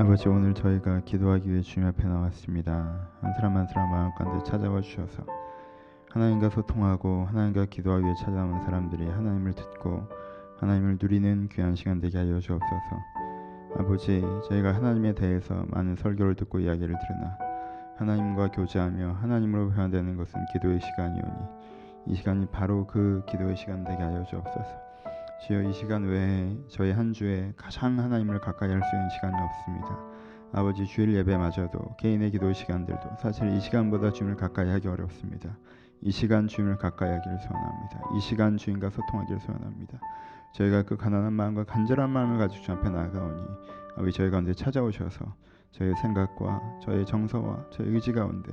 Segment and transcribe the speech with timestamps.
[0.00, 3.06] 아버지 오늘 저희가 기도하기 위해 주님 앞에 나왔습니다.
[3.20, 5.26] 한 사람 한 사람 마음 가운데 찾아와 주셔서
[6.08, 10.08] 하나님과 소통하고 하나님과 기도하기 위해 찾아온 사람들이 하나님을 듣고
[10.56, 12.80] 하나님을 누리는 귀한 시간 되게 하여 주옵소서.
[13.76, 17.36] 아버지 저희가 하나님에 대해서 많은 설교를 듣고 이야기를 들으나
[17.98, 21.42] 하나님과 교제하며 하나님으로 회화되는 것은 기도의 시간이오니
[22.06, 24.89] 이 시간이 바로 그 기도의 시간 되게 하여 주옵소서.
[25.46, 29.98] 주여 이 시간 외에 저희 한 주에 가장 하나님을 가까이 할 수 있는 시간이 없습니다.
[30.52, 35.56] 아버지 주일 예배마저도 개인의 기도 시간들도 사실 이 시간보다 주님을 가까이 하기 어렵습니다.
[36.02, 38.00] 이 시간 주님을 가까이 하기를 소원합니다.
[38.16, 39.98] 이 시간 주님과 소통하기를 소원합니다.
[40.54, 43.42] 저희가 그 가난한 마음과 간절한 마음을 가지고 주 앞에 나아가오니
[43.96, 45.34] 아버지 저희 가운데 찾아오셔서
[45.72, 48.50] 저희의 생각과 저희의 정서와 저희 의지 가운데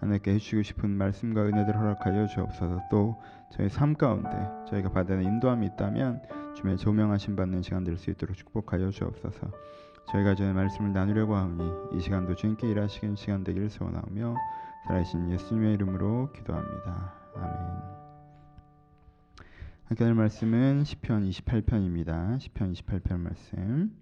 [0.00, 3.16] 하나님께 해주시고 싶은 말씀과 은혜들 허락하여 주옵소서 또
[3.52, 4.30] 저희 삶 가운데
[4.68, 6.22] 저희가 받는 인도함이 있다면
[6.56, 9.50] 주의 조명하심 받는 시간 될 수 있도록 축복하여 주옵소서
[10.10, 14.34] 저희가 저의 말씀을 나누려고 하오니 이 시간도 주님께 일하시는 시간 되기를 소원하며
[14.86, 17.14] 살아계신 예수님의 이름으로 기도합니다.
[17.36, 18.00] 아멘
[19.84, 22.40] 함께 할 말씀은 시편 28편입니다.
[22.40, 23.92] 시편 28편 말씀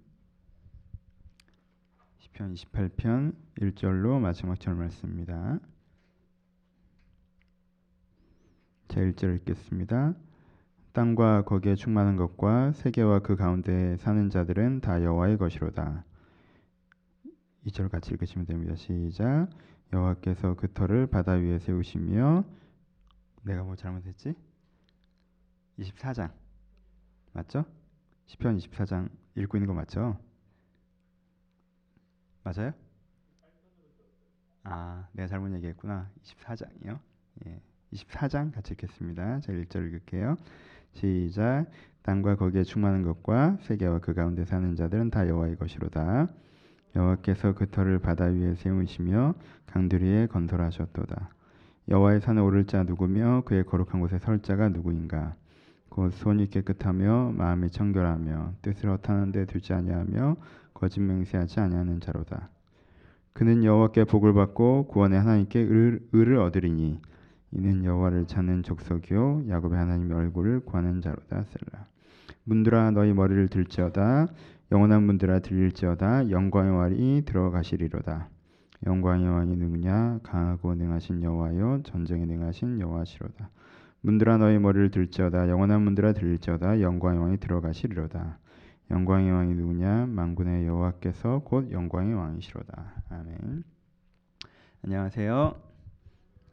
[2.18, 5.58] 시편 28편 1절로 마지막 절 말씀입니다.
[8.88, 10.14] 자 1절 읽겠습니다.
[10.94, 16.06] 땅과 거기에 충만한 것과 세계와 그 가운데 사는 자들은 다 여호와의 것이로다.
[17.66, 18.74] 2절 같이 읽으시면 됩니다.
[18.76, 19.48] 시작.
[19.92, 22.44] 여호와께서 그 터를 바다 위에 세우시며
[23.42, 24.34] 내가 뭐 잘못했지?
[25.78, 26.32] 24장
[27.32, 27.66] 맞죠?
[28.24, 30.18] 시편 24장 읽고 있는 거 맞죠?
[32.42, 32.72] 맞아요?
[34.62, 36.10] 아, 내가 잘못 얘기했구나.
[36.22, 36.98] 24장이요.
[37.46, 37.60] 예.
[37.92, 39.40] 24장 같이 읽겠습니다.
[39.40, 40.36] 자, 1절 읽을게요.
[40.92, 41.66] 시작.
[42.02, 46.28] 땅과 거기에 충만한 것과 세계와 그 가운데 사는 자들은 다 여호와의 것이로다.
[46.96, 49.34] 여호와께서 그 터를 바다 위에 세우시며
[49.66, 51.30] 강들 위에 건설하셨도다.
[51.88, 55.34] 여호와의 산에 오를 자 누구며 그의 거룩한 곳에 설 자가 누구인가?
[55.88, 60.36] 곧 손이 깨끗하며 마음이 청결하며 뜻을 허탄한 데 두지 아니하며
[60.74, 62.50] 거짓 맹세하지 아니하는 자로다.
[63.32, 67.00] 그는 여호와께 복을 받고 구원의 하나님께 을, 을 얻으리니
[67.52, 71.86] 이는 여호와를 찾는 족속이요 야곱의 하나님의 얼굴을 구하는 자로다 셀라.
[72.44, 74.26] 문들아 너희 머리를 들지어다.
[74.72, 76.30] 영원한 문들아 들릴지어다.
[76.30, 78.28] 영광의 왕이 들어가시리로다.
[78.86, 80.20] 영광의 왕이 누구냐?
[80.22, 81.82] 강하고 능하신 여호와요.
[81.84, 83.50] 전쟁에 능하신 여호와시로다.
[84.02, 85.48] 문들아 너희 머리를 들지어다.
[85.48, 86.80] 영원한 문들아 들릴지어다.
[86.80, 88.38] 영광의 왕이 들어가시리로다.
[88.90, 90.06] 영광의 왕이 누구냐?
[90.06, 93.02] 만군의 여호와께서 곧 영광의 왕이시로다.
[93.10, 93.64] 아멘.
[94.84, 95.67] 안녕하세요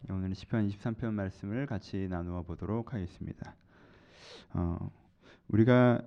[0.09, 3.55] 오늘 시편 23편 말씀을 같이 나누어 보도록 하겠습니다.
[4.53, 4.91] 어,
[5.47, 6.01] 우리가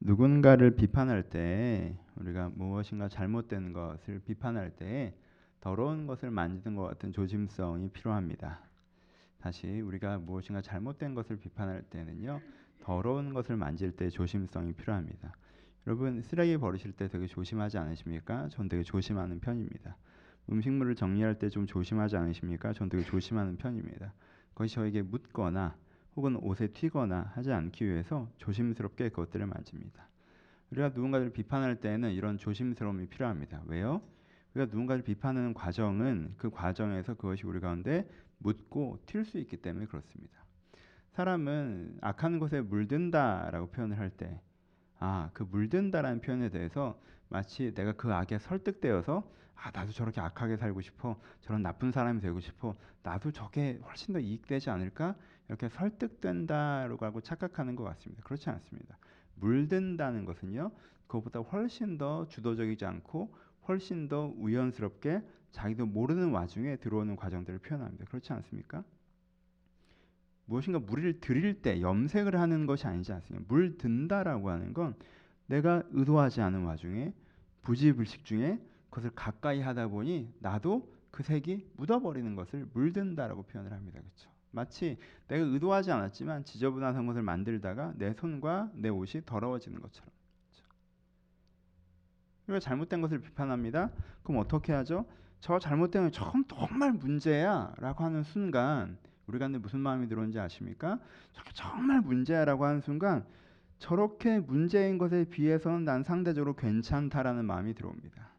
[0.00, 5.14] 누군가를 비판할 때 우리가 무엇인가 잘못된 것을 비판할 때
[5.60, 8.60] 더러운 것을 만지는 것 같은 조심성이 필요합니다.
[9.38, 12.40] 다시 우리가 무엇인가 잘못된 것을 비판할 때는요
[12.80, 15.34] 더러운 것을 만질 때 조심성이 필요합니다.
[15.86, 18.48] 여러분 쓰레기 버리실 때 되게 조심하지 않으십니까?
[18.48, 19.96] 전 되게 조심하는 편입니다.
[20.50, 22.72] 음식물을 정리할 때 좀 조심하지 않으십니까?
[22.72, 24.12] 전 되게 조심하는 편입니다.
[24.54, 25.76] 그것이 저에게 묻거나
[26.16, 30.08] 혹은 옷에 튀거나 하지 않기 위해서 조심스럽게 그것들을 만집니다.
[30.70, 33.62] 우리가 누군가를 비판할 때는 이런 조심스러움이 필요합니다.
[33.66, 34.02] 왜요?
[34.54, 40.42] 우리가 누군가를 비판하는 과정은 그 과정에서 그것이 우리 가운데 묻고 튈 수 있기 때문에 그렇습니다.
[41.12, 44.40] 사람은 악한 것에 물든다라고 표현을 할 때,
[45.04, 46.96] 아, 그 물든다라는 표현에 대해서
[47.28, 52.38] 마치 내가 그 악에 설득되어서 아 나도 저렇게 악하게 살고 싶어 저런 나쁜 사람이 되고
[52.38, 55.16] 싶어 나도 저게 훨씬 더 이익되지 않을까
[55.48, 58.22] 이렇게 설득된다라고 하고 착각하는 것 같습니다.
[58.22, 58.96] 그렇지 않습니다.
[59.34, 60.70] 물든다는 것은요
[61.08, 63.34] 그것보다 훨씬 더 주도적이지 않고
[63.66, 65.20] 훨씬 더 우연스럽게
[65.50, 68.04] 자기도 모르는 와중에 들어오는 과정들을 표현합니다.
[68.04, 68.84] 그렇지 않습니까?
[70.46, 73.44] 무엇인가 물을 들일 때 염색을 하는 것이 아니지 않습니까?
[73.48, 74.94] 물 든다라고 하는 건
[75.46, 77.12] 내가 의도하지 않은 와중에
[77.62, 78.60] 부지불식 중에
[78.90, 84.00] 그것을 가까이 하다 보니 나도 그 색이 묻어버리는 것을 물든다라고 표현을 합니다.
[84.00, 84.30] 그렇죠?
[84.50, 84.98] 마치
[85.28, 90.10] 내가 의도하지 않았지만 지저분한 것을 만들다가 내 손과 내 옷이 더러워지는 것처럼.
[90.50, 90.68] 그렇죠?
[92.46, 93.90] 그리고 잘못된 것을 비판합니다.
[94.22, 95.06] 그럼 어떻게 하죠?
[95.40, 100.98] 저 잘못된 건 정말 문제야라고 하는 순간 우리가 무슨 마음이 들어오는지 아십니까?
[101.54, 103.24] 정말 문제야라고 하는 순간
[103.78, 108.30] 저렇게 문제인 것에 비해서는 난 상대적으로 괜찮다라는 마음이 들어옵니다.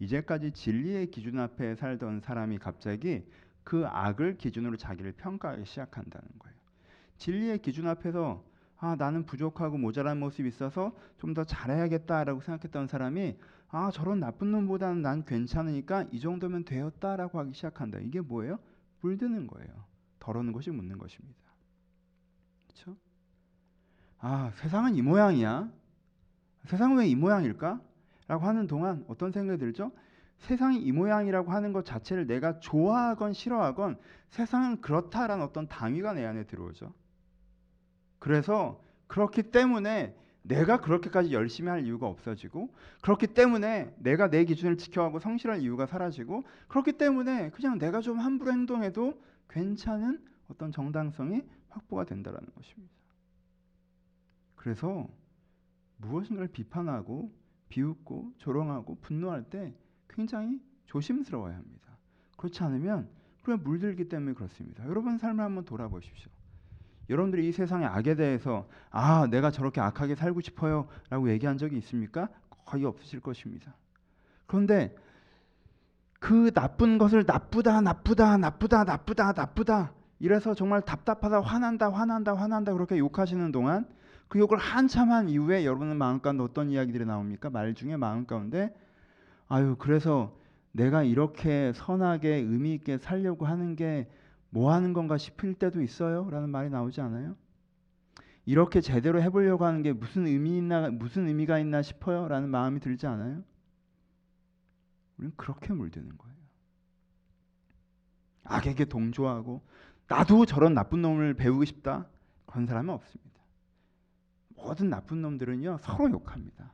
[0.00, 3.24] 이제까지 진리의 기준 앞에 살던 사람이 갑자기
[3.62, 6.56] 그 악을 기준으로 자기를 평가하기 시작한다는 거예요.
[7.16, 8.44] 진리의 기준 앞에서
[8.76, 13.36] 아 나는 부족하고 모자란 모습이 있어서 좀 더 잘해야겠다라고 생각했던 사람이
[13.70, 17.98] 아 저런 나쁜 놈보다는 난 괜찮으니까 이 정도면 되었다라고 하기 시작한다.
[18.00, 18.58] 이게 뭐예요?
[19.04, 19.84] 물드는 거예요.
[20.18, 21.38] 덜어는 것이 묻는 것입니다.
[22.64, 22.96] 그렇죠?
[24.18, 25.70] 아 세상은 이 모양이야.
[26.64, 27.80] 세상은 왜 이 모양일까?
[28.26, 29.92] 라고 하는 동안 어떤 생각이 들죠?
[30.38, 33.98] 세상이 이 모양이라고 하는 것 자체를 내가 좋아하건 싫어하건
[34.30, 36.92] 세상은 그렇다라는 어떤 당위가 내 안에 들어오죠.
[38.18, 42.68] 그래서 그렇기 때문에 내가 그렇게까지 열심히 할 이유가 없어지고
[43.00, 48.52] 그렇기 때문에 내가 내 기준을 지켜가고 성실할 이유가 사라지고 그렇기 때문에 그냥 내가 좀 함부로
[48.52, 52.92] 행동해도 괜찮은 어떤 정당성이 확보가 된다라는 것입니다.
[54.54, 55.08] 그래서
[55.96, 57.32] 무엇인가를 비판하고
[57.70, 59.74] 비웃고 조롱하고 분노할 때
[60.08, 61.96] 굉장히 조심스러워야 합니다.
[62.36, 63.08] 그렇지 않으면
[63.42, 64.84] 그냥 물들기 때문에 그렇습니다.
[64.86, 66.30] 여러분 삶을 한번 돌아보십시오.
[67.10, 72.28] 여러분들이 이 세상의 악에 대해서 아 내가 저렇게 악하게 살고 싶어요라고 얘기한 적이 있습니까?
[72.64, 73.74] 거의 없으실 것입니다.
[74.46, 74.94] 그런데
[76.20, 82.96] 그 나쁜 것을 나쁘다 나쁘다 나쁘다 나쁘다 나쁘다 이래서 정말 답답하다 화난다 화난다 화난다 그렇게
[82.98, 83.86] 욕하시는 동안
[84.28, 87.50] 그 욕을 한참 한 이후에 여러분의 마음 가운데 어떤 이야기들이 나옵니까?
[87.50, 88.74] 말 중에 마음 가운데
[89.48, 90.34] 아유 그래서
[90.72, 94.08] 내가 이렇게 선하게 의미 있게 살려고 하는 게
[94.54, 96.30] 뭐 하는 건가 싶을 때도 있어요.
[96.30, 97.34] 라는 말이 나오지 않아요?
[98.46, 102.28] 이렇게 제대로 해보려고 하는 게 무슨 의미 있나, 무슨 의미가 있나 싶어요.
[102.28, 103.42] 라는 마음이 들지 않아요?
[105.18, 106.36] 우리는 그렇게 물드는 거예요.
[108.44, 109.60] 악에게 동조하고,
[110.06, 112.06] 나도 저런 나쁜 놈을 배우고 싶다.
[112.46, 113.40] 그런 사람은 없습니다.
[114.50, 116.72] 모든 나쁜 놈들은요, 서로 욕합니다.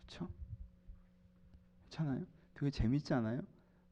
[0.00, 0.28] 그렇죠?
[1.90, 2.24] 그렇잖아요?
[2.54, 3.40] 되게 재밌지 않아요?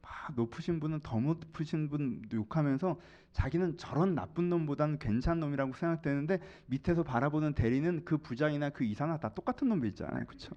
[0.03, 2.99] 막 높으신 분은 더 높으신 분 욕하면서
[3.31, 9.29] 자기는 저런 나쁜 놈보다는 괜찮은 놈이라고 생각되는데 밑에서 바라보는 대리는 그 부장이나 그 이사나 다
[9.29, 10.25] 똑같은 놈들 있잖아요.
[10.25, 10.55] 그렇죠?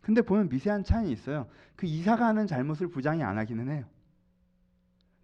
[0.00, 1.48] 근데 보면 미세한 차이는 있어요.
[1.76, 3.84] 그 이사가 하는 잘못을 부장이 안 하기는 해요.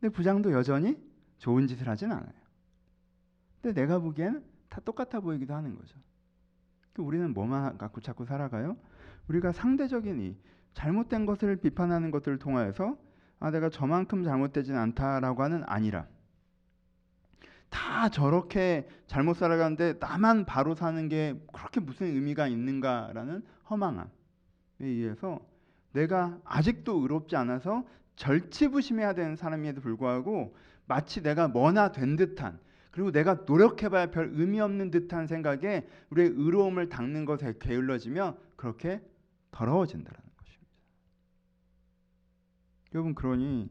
[0.00, 0.98] 근데 부장도 여전히
[1.38, 2.32] 좋은 짓을 하진 않아요.
[3.62, 5.98] 근데 내가 보기에는 다 똑같아 보이기도 하는 거죠.
[6.98, 8.76] 우리는 뭐만 갖고 자꾸 살아가요?
[9.28, 10.36] 우리가 상대적인 이
[10.74, 12.96] 잘못된 것을 비판하는 것들을 통하여서
[13.40, 16.06] 아 내가 저만큼 잘못되진 않다라고 하는 아니라
[17.70, 24.08] 다 저렇게 잘못 살아가는데 나만 바로 사는 게 그렇게 무슨 의미가 있는가라는 허망함에
[24.80, 25.40] 의해서
[25.92, 27.84] 내가 아직도 의롭지 않아서
[28.16, 30.54] 절치부심해야 되는 사람임에도 불구하고
[30.86, 32.58] 마치 내가 뭐나 된 듯한
[32.90, 39.00] 그리고 내가 노력해봐야 별 의미 없는 듯한 생각에 우리의 의로움을 닦는 것에 게을러지며 그렇게
[39.52, 40.29] 더러워진다는
[42.94, 43.70] 여러분 그러니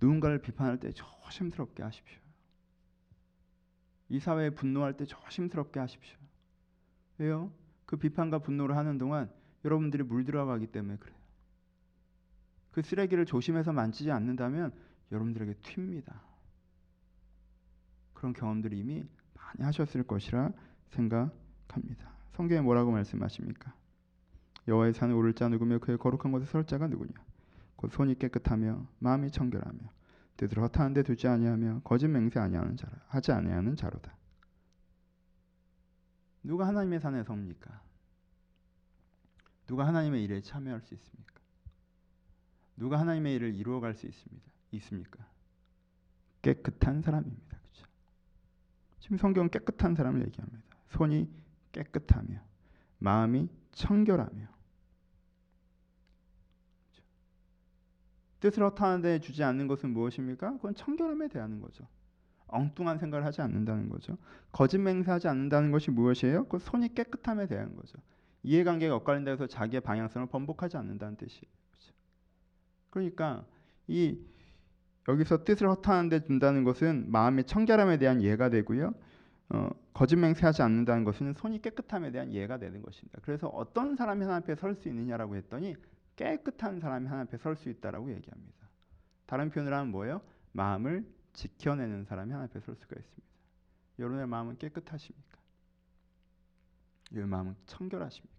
[0.00, 2.20] 누군가를 비판할 때 조심스럽게 하십시오.
[4.08, 6.18] 이 사회에 분노할 때 조심스럽게 하십시오.
[7.18, 7.52] 왜요?
[7.86, 9.30] 그 비판과 분노를 하는 동안
[9.64, 11.16] 여러분들이 물들어가기 때문에 그래요.
[12.70, 14.72] 그 쓰레기를 조심해서 만지지 않는다면
[15.12, 16.20] 여러분들에게 튑니다.
[18.12, 19.04] 그런 경험들이 이미
[19.34, 20.50] 많이 하셨을 것이라
[20.90, 22.12] 생각합니다.
[22.32, 23.74] 성경에 뭐라고 말씀하십니까?
[24.66, 27.12] 여호와의 산에 오를 자 누구며 그의 거룩한 곳에 설 자가 누구냐?
[27.76, 29.78] 곧 손이 깨끗하며 마음이 청결하며
[30.36, 34.16] 뜻을 허탄한 데 두지 아니하며 거짓 맹세 아니하는 자라 하지 아니하는 자로다.
[36.42, 37.82] 누가 하나님의 산에 섭니까?
[39.66, 41.34] 누가 하나님의 일에 참여할 수 있습니까?
[42.76, 44.44] 누가 하나님의 일을 이루어갈 수 있습니다.
[44.72, 45.26] 있습니까?
[46.42, 47.58] 깨끗한 사람입니다.
[47.58, 47.86] 그렇죠?
[48.98, 50.62] 지금 성경은 깨끗한 사람을 얘기합니다.
[50.90, 51.30] 손이
[51.72, 52.40] 깨끗하며
[52.98, 54.53] 마음이 청결하며
[58.44, 60.52] 뜻을 허탄한 데 주지 않는 것은 무엇입니까?
[60.56, 61.88] 그건 청결함에 대한 거죠.
[62.48, 64.18] 엉뚱한 생각을 하지 않는다는 거죠.
[64.52, 66.44] 거짓 맹세하지 않는다는 것이 무엇이에요?
[66.48, 67.96] 그 손이 깨끗함에 대한 거죠.
[68.42, 71.50] 이해관계가 엇갈린다 해서 자기의 방향성을 번복하지 않는다는 뜻이에요.
[71.70, 71.94] 그렇죠?
[72.90, 73.46] 그러니까
[73.86, 74.18] 이
[75.08, 78.92] 여기서 뜻을 허탄한 데 준다는 것은 마음의 청결함에 대한 예가 되고요.
[79.48, 83.20] 어, 거짓 맹세하지 않는다는 것은 손이 깨끗함에 대한 예가 되는 것입니다.
[83.22, 85.76] 그래서 어떤 사람이 하나님 앞에 설 수 있느냐라고 했더니
[86.16, 88.68] 깨끗한 사람이 하나님 앞에 설 수 있다라고 얘기합니다.
[89.26, 90.20] 다른 표현으로 하면 뭐예요?
[90.52, 93.24] 마음을 지켜내는 사람이 하나님 앞에 설 수가 있습니다.
[93.98, 95.38] 여러분의 마음은 깨끗하십니까?
[97.12, 98.34] 여러분의 마음은 청결하십니까?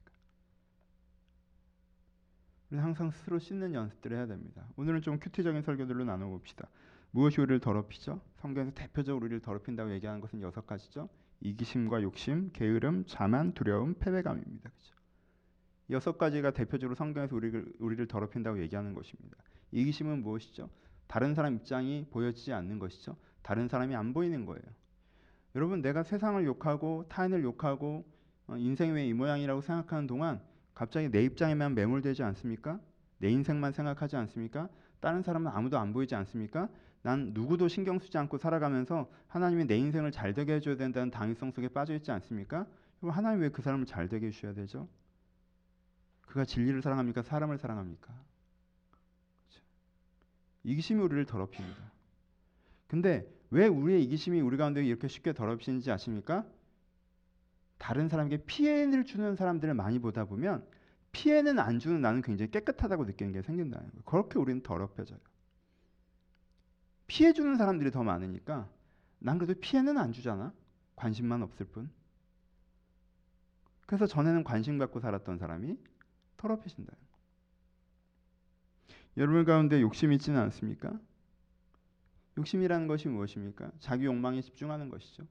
[2.71, 4.67] 우리 항상 스스로 씻는 연습들을 해야 됩니다.
[4.75, 6.67] 오늘은 좀 큐티적인 설교들로 나눠 봅시다.
[7.11, 8.21] 무엇이 우리를 더럽히죠?
[8.37, 11.09] 성경에서 대표적으로 우리를 더럽힌다고 얘기하는 것은 여섯 가지죠.
[11.41, 14.69] 이기심과 욕심, 게으름, 자만, 두려움, 패배감입니다.
[14.69, 14.94] 그렇죠?
[15.89, 19.37] 여섯 가지가 대표적으로 성경에서 우리를 우리를 더럽힌다고 얘기하는 것입니다.
[19.71, 20.69] 이기심은 무엇이죠?
[21.07, 23.15] 다른 사람 입장이 보여지지 않는 것이죠.
[23.43, 24.63] 다른 사람이 안 보이는 거예요.
[25.55, 28.03] 여러분 내가 세상을 욕하고 타인을 욕하고
[28.47, 30.41] 어, 인생이 왜이 모양이라고 생각하는 동안
[30.73, 32.79] 갑자기 내 입장에만 매몰되지 않습니까?
[33.19, 34.69] 내 인생만 생각하지 않습니까?
[34.99, 36.67] 다른 사람은 아무도 안 보이지 않습니까?
[37.01, 41.69] 난 누구도 신경 쓰지 않고 살아가면서 하나님이 내 인생을 잘 되게 해줘야 된다는 당위성 속에
[41.69, 42.65] 빠져 있지 않습니까?
[42.99, 44.87] 그럼 하나님 왜 그 사람을 잘 되게 해주셔야 되죠?
[46.25, 47.21] 그가 진리를 사랑합니까?
[47.21, 48.13] 사람을 사랑합니까?
[49.47, 49.65] 그렇죠?
[50.63, 51.91] 이기심이 우리를 더럽힙니다.
[52.87, 56.45] 근데 왜 우리의 이기심이 우리 가운데 이렇게 쉽게 더럽히는지 아십니까?
[57.77, 60.65] 다른 사람에게 피해를 주는 사람들을 많이 보다 보면
[61.11, 64.03] 피해는 안 주는 나는 굉장히 깨끗하다고 느끼는 게 생긴다는 거예요.
[64.03, 65.19] 그렇게 우리는 더럽혀져요.
[67.07, 68.69] 피해 주는 사람들이 더 많으니까
[69.19, 70.53] 난 그래도 피해는 안 주잖아.
[70.95, 71.89] 관심만 없을 뿐.
[73.85, 75.77] 그래서 전에는 관심 갖고 살았던 사람이
[76.45, 76.93] 더럽혀진다.
[79.17, 80.99] 여러분 가운데 욕심이 있지는 않습니까?
[82.37, 83.71] 욕심이라는 것이 무엇입니까?
[83.79, 85.25] 자기 욕망에 집중하는 것이죠.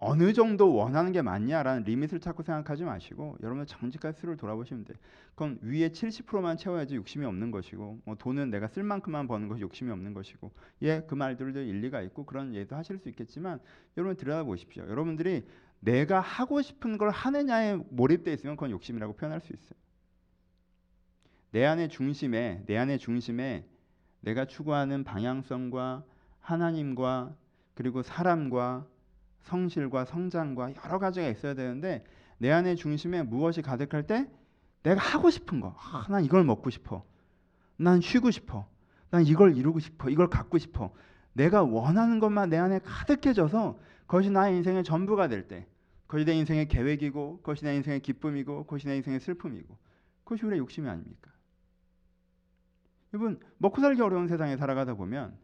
[0.00, 4.96] 어느 정도 원하는 게 맞냐라는 리밋을 찾고 생각하지 마시고 여러분 정직하게 스스로 돌아보시면 돼요.
[5.30, 9.90] 그건 위에 70%만 채워야지 욕심이 없는 것이고 뭐 돈은 내가 쓸 만큼만 버는 것이 욕심이
[9.90, 10.52] 없는 것이고
[10.82, 13.58] 예 그 말들도 일리가 있고 그런 예도 하실 수 있겠지만
[13.96, 14.88] 여러분 들여다보십시오.
[14.88, 15.44] 여러분들이
[15.80, 19.78] 내가 하고 싶은 걸 하느냐에 몰입돼 있으면 그건 욕심이라고 표현할 수 있어요.
[21.50, 23.66] 내 안의 중심에 내 안의 중심에
[24.20, 26.04] 내가 추구하는 방향성과
[26.40, 27.34] 하나님과
[27.74, 28.86] 그리고 사람과
[29.42, 32.04] 성실과 성장과 여러 가지가 있어야 되는데
[32.38, 34.28] 내 안의 중심에 무엇이 가득할 때
[34.82, 37.04] 내가 하고 싶은 거, 아, 난 이걸 먹고 싶어,
[37.76, 38.66] 난 쉬고 싶어,
[39.10, 40.92] 난 이걸 이루고 싶어, 이걸 갖고 싶어.
[41.32, 45.66] 내가 원하는 것만 내 안에 가득해져서 그것이 나의 인생의 전부가 될 때,
[46.06, 49.76] 그것이 내 인생의 계획이고, 그것이 내 인생의 기쁨이고, 그것이 내 인생의 슬픔이고,
[50.24, 51.30] 그것이 우리의 욕심이 아닙니까?
[53.12, 55.36] 여러분 먹고 살기 어려운 세상에 살아가다 보면,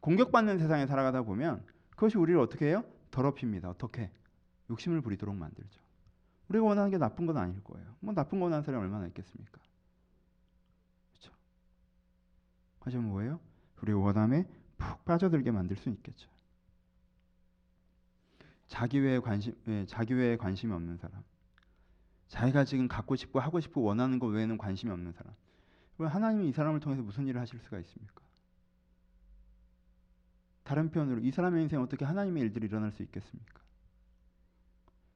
[0.00, 2.84] 공격받는 세상에 살아가다 보면, 그것이 우리를 어떻게 해요?
[3.12, 3.70] 더럽힙니다.
[3.70, 4.10] 어떻게?
[4.70, 5.80] 욕심을 부리도록 만들죠.
[6.48, 7.94] 우리가 원하는 게 나쁜 건 아닐 거예요.
[8.00, 9.60] 뭐 나쁜 거 원하는 사람이 얼마나 있겠습니까?
[11.12, 11.32] 그렇죠?
[12.80, 13.38] 하지만 뭐예요?
[13.82, 14.48] 우리 원함에
[14.78, 16.28] 푹 빠져들게 만들 수 있겠죠.
[18.70, 21.24] 자기 외에 관심, 예, 자기 외에 관심이 없는 사람,
[22.28, 25.34] 자기가 지금 갖고 싶고 하고 싶고 원하는 것 외에는 관심이 없는 사람.
[25.98, 28.22] 하나님이 이 사람을 통해서 무슨 일을 하실 수가 있습니까?
[30.62, 33.60] 다른 표현으로 이 사람의 인생에 어떻게 하나님의 일들이 일어날 수 있겠습니까?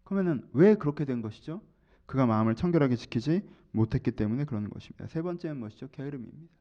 [0.03, 1.63] 그러면은 왜 그렇게 된 것이죠?
[2.07, 5.07] 그가 마음을 청결하게 지키지 못했기 때문에 그러는 것입니다.
[5.07, 5.91] 세 번째는 무엇이죠?
[5.91, 6.53] 게으름입니다.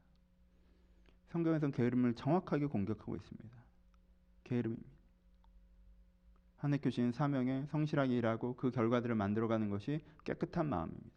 [1.30, 3.50] 성경에서 게으름을 정확하게 공격하고 있습니다.
[4.44, 4.93] 게으름입니다.
[6.64, 11.10] 하나님께신 사명에 성실하게 일하고 그 결과들을 만들어가는 것이 깨끗한 마음입니다.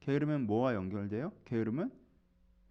[0.00, 1.32] 게으름은 뭐와 연결돼요?
[1.44, 1.90] 게으름은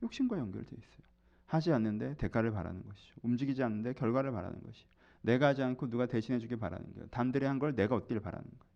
[0.03, 1.03] 욕심과 연결돼 있어요.
[1.45, 3.13] 하지 않는데 대가를 바라는 것이죠.
[3.21, 4.85] 움직이지 않는데 결과를 바라는 것이.
[5.21, 7.07] 내가 하지 않고 누가 대신해 주길 바라는 거예요.
[7.11, 8.73] 남들이 한 걸 내가 얻길 바라는 거예요.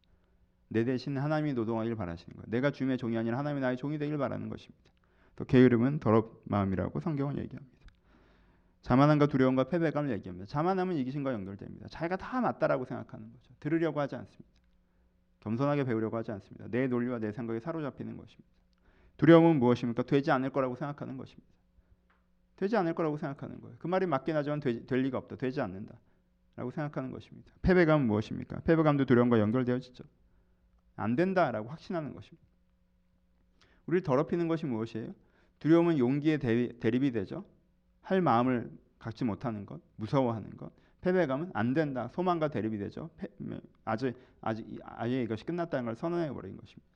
[0.69, 2.45] 내 대신 하나님이 노동하길 바라시는 거예요.
[2.47, 4.85] 내가 주님의 종이 아니라 하나님이 나의 종이 되길 바라는 것입니다.
[5.35, 7.76] 또 게으름은 더럽 마음이라고 성경은 얘기합니다.
[8.87, 10.45] 자만함과 두려움과 패배감을 얘기합니다.
[10.45, 11.89] 자만함은 이기심과 연결됩니다.
[11.89, 13.53] 자기가 다 맞다라고 생각하는 거죠.
[13.59, 14.49] 들으려고 하지 않습니다.
[15.41, 16.67] 겸손하게 배우려고 하지 않습니다.
[16.69, 18.47] 내 논리와 내 생각에 사로잡히는 것입니다.
[19.17, 20.03] 두려움은 무엇입니까?
[20.03, 21.49] 되지 않을 거라고 생각하는 것입니다.
[22.55, 23.75] 되지 않을 거라고 생각하는 거예요.
[23.77, 25.35] 그 말이 맞긴 하지만 되, 될 리가 없다.
[25.35, 25.99] 되지 않는다.
[26.55, 27.51] 라고 생각하는 것입니다.
[27.63, 28.61] 패배감은 무엇입니까?
[28.61, 30.05] 패배감도 두려움과 연결되어지죠.
[30.95, 32.47] 안 된다라고 확신하는 것입니다.
[33.87, 35.13] 우리를 더럽히는 것이 무엇이에요?
[35.59, 37.43] 두려움은 용기의 대립이 되죠.
[38.07, 40.71] 할 마음을 갖지 못하는 것, 무서워하는 것.
[41.01, 43.09] 패배감은 안 된다, 소망과 대립이 되죠.
[43.17, 43.27] 패,
[43.83, 46.87] 아직 아직 아예 이것이 끝났다는 걸 선언해 버린 것입니다.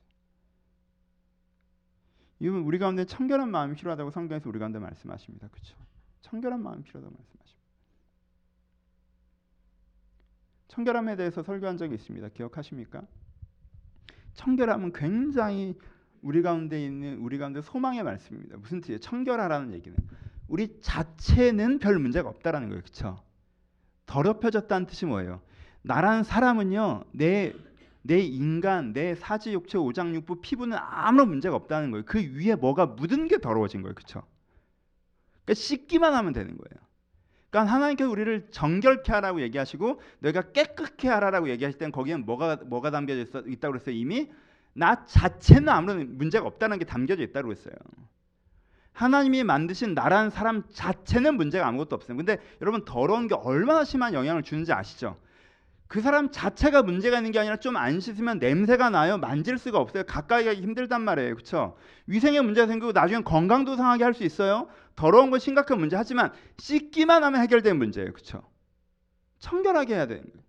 [2.40, 5.48] 이건 우리 가운데 청결한 마음이 필요하다고 성경에서 우리 가운데 말씀하십니다.
[5.48, 5.76] 그렇죠?
[6.22, 7.62] 청결한 마음이 필요하다고 말씀하십니다.
[10.68, 12.30] 청결함에 대해서 설교한 적이 있습니다.
[12.30, 13.02] 기억하십니까?
[14.32, 15.78] 청결함은 굉장히
[16.22, 18.56] 우리 가운데 있는 우리 가운데 소망의 말씀입니다.
[18.56, 18.98] 무슨 뜻이에요?
[18.98, 19.94] 청결하라는 얘기는
[20.52, 22.82] 우리 자체는 별 문제가 없다라는 거예요.
[22.82, 23.22] 그렇죠?
[24.06, 25.40] 더럽혀졌다는 뜻이 뭐예요?
[25.82, 27.04] 나란 사람은요.
[27.12, 27.52] 내
[28.02, 32.04] 내 인간, 내 사지, 육체, 오장육부, 피부는 아무런 문제가 없다는 거예요.
[32.04, 33.94] 그 위에 뭐가 묻은 게 더러워진 거예요.
[33.94, 34.22] 그렇죠?
[35.44, 36.82] 그러니까 씻기만 하면 되는 거예요.
[37.50, 43.40] 그러니까 하나님께서 우리를 정결케 하라고 얘기하시고 내가 깨끗케 하라고 얘기하실 땐 거기엔 뭐가 뭐가 담겨져
[43.46, 43.94] 있다고 그랬어요.
[43.94, 44.30] 이미
[44.72, 47.74] 나 자체는 아무런 문제가 없다는 게 담겨져 있다고 그랬어요.
[48.92, 52.16] 하나님이 만드신 나라는 사람 자체는 문제가 아무것도 없어요.
[52.16, 55.16] 근데 여러분 더러운 게 얼마나 심한 영향을 주는지 아시죠?
[55.88, 59.18] 그 사람 자체가 문제가 있는 게 아니라 좀 안 씻으면 냄새가 나요.
[59.18, 60.04] 만질 수가 없어요.
[60.04, 61.34] 가까이 가기 힘들단 말이에요.
[61.34, 61.76] 그렇죠?
[62.06, 64.68] 위생에 문제가 생기고 나중에 건강도 상하게 할 수 있어요.
[64.96, 68.12] 더러운 건 심각한 문제 하지만 씻기만 하면 해결되는 문제예요.
[68.12, 68.42] 그렇죠?
[69.38, 70.42] 청결하게 해야 거예요.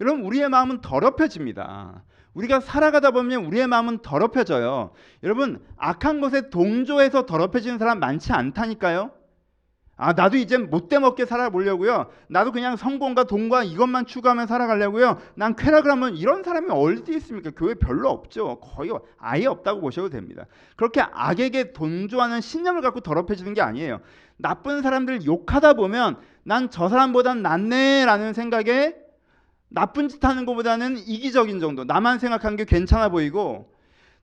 [0.00, 2.04] 여러분 우리의 마음은 더럽혀집니다.
[2.34, 4.92] 우리가 살아가다 보면 우리의 마음은 더럽혀져요.
[5.22, 9.10] 여러분 악한 것에 동조해서 더럽혀지는 사람 많지 않다니까요.
[9.96, 12.06] 아 나도 이제 못돼 먹게 살아보려고요.
[12.28, 15.18] 나도 그냥 성공과 돈과 이것만 추구하며 살아가려고요.
[15.34, 17.50] 난 쾌락을 하면 이런 사람이 어디 있습니까?
[17.54, 18.60] 교회 별로 없죠.
[18.60, 20.46] 거의 아예 없다고 보셔도 됩니다.
[20.76, 24.00] 그렇게 악에게 동조하는 신념을 갖고 더럽혀지는 게 아니에요.
[24.38, 28.94] 나쁜 사람들 욕하다 보면 난 저 사람보단 낫네라는 생각에
[29.70, 31.84] 나쁜 짓 하는 것보다는 이기적인 정도.
[31.84, 33.72] 나만 생각한 게 괜찮아 보이고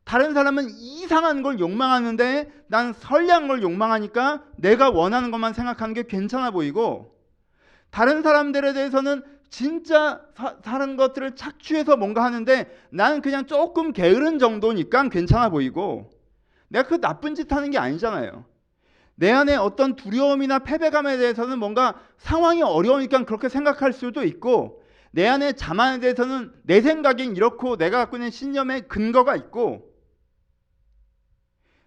[0.04, 6.51] 다른 사람은 이상한 걸 욕망하는데 난 선량한 걸 욕망하니까 내가 원하는 것만 생각하는 게 괜찮아
[6.51, 7.13] 보이고
[7.89, 15.10] 다른 사람들에 대해서는 진짜 사, 다른 것들을 착취해서 뭔가 하는데 나는 그냥 조금 게으른 정도니까
[15.10, 16.10] 괜찮아 보이고
[16.68, 18.46] 내가 그 나쁜 짓 하는 게 아니잖아요.
[19.16, 25.54] 내 안에 어떤 두려움이나 패배감에 대해서는 뭔가 상황이 어려우니까 그렇게 생각할 수도 있고 내 안에
[25.54, 29.88] 자만에 대해서는 내 생각엔 이렇고 내가 갖고 있는 신념에 근거가 있고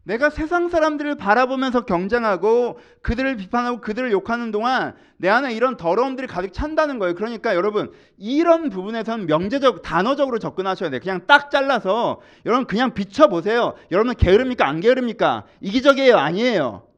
[0.03, 6.53] 내가 세상 사람들을 바라보면서 경쟁하고 그들을 비판하고 그들을 욕하는 동안 내 안에 이런 더러움들이 가득
[6.53, 7.15] 찬다는 거예요.
[7.15, 11.00] 그러니까 여러분 이런 부분에서는 명제적 단어적으로 접근하셔야 돼요.
[11.00, 13.75] 그냥 딱 잘라서 여러분 그냥 비춰 보세요.
[13.93, 14.67] 여러분 게으릅니까?
[14.67, 15.45] 안 게으릅니까?
[15.61, 16.17] 이기적이에요?
[16.17, 16.89] 아니에요.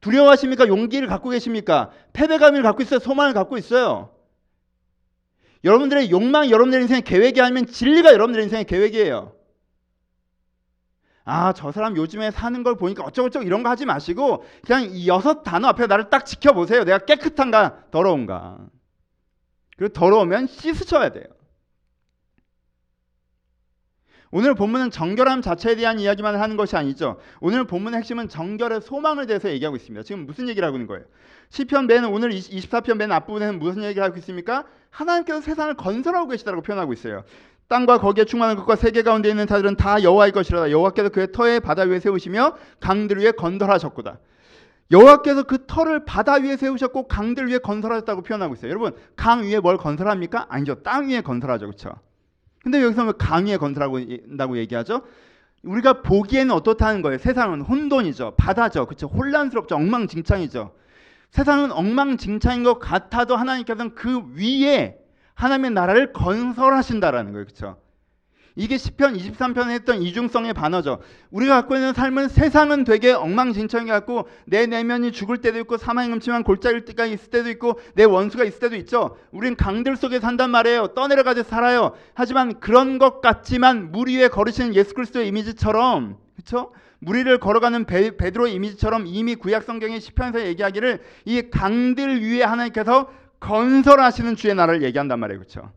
[0.00, 0.68] 두려워하십니까?
[0.68, 1.90] 용기를 갖고 계십니까?
[2.12, 3.00] 패배감을 갖고 있어요?
[3.00, 4.10] 소망을 갖고 있어요?
[5.64, 9.34] 여러분들의 욕망, 여러분들의 인생의 계획이 아니면 진리가 여러분들의 인생의 계획이에요.
[11.24, 15.42] 아, 저 사람 요즘에 사는 걸 보니까 어쩌고저쩌고 이런 거 하지 마시고 그냥 이 여섯
[15.42, 16.84] 단어 앞에 나를 딱 지켜보세요.
[16.84, 18.58] 내가 깨끗한가, 더러운가.
[19.76, 21.24] 그리고 더러우면 씻으셔야 돼요.
[24.32, 27.18] 오늘 본문은 정결함 자체에 대한 이야기만 하는 것이 아니죠.
[27.40, 30.04] 오늘 본문의 핵심은 정결의 소망을 대해서 얘기하고 있습니다.
[30.04, 31.04] 지금 무슨 얘기를 하고 있는 거예요?
[31.48, 34.66] 시편 맨 오늘 24편 맨 앞부분에는 무슨 얘기를 하고 있습니까?
[34.90, 37.24] 하나님께서 세상을 건설하고 계시다고 표현하고 있어요.
[37.68, 41.82] 땅과 거기에 충만한 것과 세계 가운데 있는 자들은 다 여호와의 것이라 여호와께서 그의 터에 바다
[41.82, 44.18] 위에 세우시며 강들 위에 건설하셨구다.
[44.90, 48.70] 여호와께서 그 터를 바다 위에 세우셨고 강들 위에 건설하셨다고 표현하고 있어요.
[48.70, 50.46] 여러분 강 위에 뭘 건설합니까?
[50.48, 50.82] 아니죠.
[50.82, 51.66] 땅 위에 건설하죠.
[51.66, 51.92] 그렇죠?
[52.62, 55.02] 근데 여기서 왜 강 위에 건설하고 얘기하죠?
[55.62, 57.18] 우리가 보기에는 어떻다는 거예요?
[57.18, 58.34] 세상은 혼돈이죠.
[58.36, 58.86] 바다죠.
[58.86, 59.06] 그렇죠?
[59.06, 59.76] 혼란스럽죠.
[59.76, 60.72] 엉망진창이죠.
[61.30, 64.96] 세상은 엉망진창인 것 같아도 하나님께서는 그 위에
[65.34, 67.46] 하나님의 나라를 건설하신다라는 거예요.
[67.46, 67.76] 그렇죠?
[68.56, 71.00] 이게 시편 23편에 했던 이중성의 반어죠.
[71.30, 76.42] 우리가 갖고 있는 삶은 세상은 되게 엉망진창이 갖고 내 내면이 죽을 때도 있고 사망의 음침한
[76.42, 79.16] 골짜기일 때가 있을 때도 있고 내 원수가 있을 때도 있죠.
[79.30, 80.88] 우린 강들 속에 산단 말이에요.
[80.88, 81.92] 떠내려가지 살아요.
[82.12, 86.72] 하지만 그런 것 같지만 물 위에 걸으시는 예수 그리스도의 이미지처럼 그렇죠?
[87.00, 93.10] 물 위를 걸어가는 베, 베드로 이미지처럼 이미 구약 성경의 시편에서 얘기하기를 이 강들 위에 하나님께서
[93.40, 95.40] 건설하시는 주의 나라를 얘기한단 말이에요.
[95.40, 95.72] 그렇죠?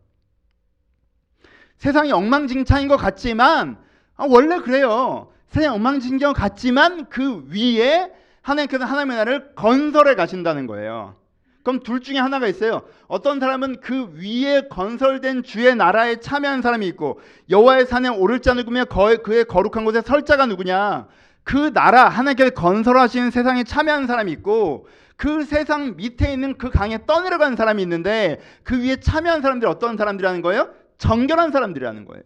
[1.78, 3.78] 세상이 엉망진창인 것 같지만
[4.16, 5.32] 아, 원래 그래요.
[5.48, 11.16] 세상 엉망진창 같지만 그 위에 하나님께서 하나님의 나라를 건설해 가신다는 거예요.
[11.64, 12.82] 그럼 둘 중에 하나가 있어요.
[13.08, 18.84] 어떤 사람은 그 위에 건설된 주의 나라에 참여한 사람이 있고 여호와의 산에 오를 자 누구며
[18.84, 21.08] 그의 거룩한 곳에 설 자가 누구냐?
[21.42, 27.56] 그 나라 하나님께서 건설하시는 세상에 참여한 사람이 있고 그 세상 밑에 있는 그 강에 떠내려가는
[27.56, 30.70] 사람이 있는데 그 위에 참여한 사람들이 어떤 사람들이라는 거예요?
[30.98, 32.22] 정결한 사람들이라는 거예요.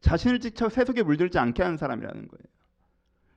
[0.00, 2.44] 자신을 지쳐 세속에 물들지 않게 하는 사람이라는 거예요.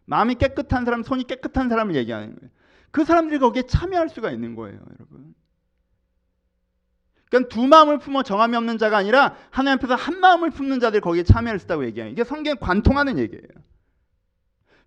[0.05, 2.51] 마음이 깨끗한 사람, 손이 깨끗한 사람을 얘기하는 거예요.
[2.93, 5.33] 그 사람들이 거기에 참여할 수가 있는 거예요, 여러분.
[7.29, 11.23] 그러니까 두 마음을 품어 정함이 없는 자가 아니라 하나님 앞에서 한 마음을 품는 자들이 거기에
[11.23, 12.11] 있다고 얘기해요.
[12.11, 13.47] 이게 성경에 관통하는 얘기예요.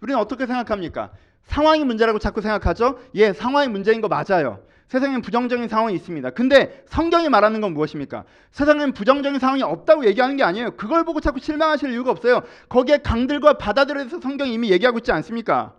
[0.01, 1.11] 우리는 어떻게 생각합니까?
[1.43, 3.01] 상황이 문제라고 자꾸 생각하죠?
[3.17, 4.63] 예, 상황이 문제인 거 맞아요.
[4.87, 6.31] 세상엔 부정적인 상황이 있습니다.
[6.31, 8.23] 근데 성경이 말하는 건 무엇입니까?
[8.53, 10.77] 세상엔 부정적인 상황이 없다고 얘기하는 게 아니에요.
[10.77, 12.43] 그걸 보고 자꾸 실망하실 이유가 없어요.
[12.69, 15.75] 거기에 강들과 바다들에 대해서 성경이 이미 얘기하고 있지 않습니까?